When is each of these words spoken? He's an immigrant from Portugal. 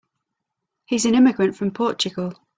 He's 0.85 1.05
an 1.05 1.13
immigrant 1.13 1.55
from 1.55 1.69
Portugal. 1.69 2.33